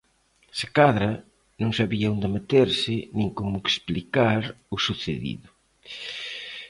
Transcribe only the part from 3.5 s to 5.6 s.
explicar o sucedido.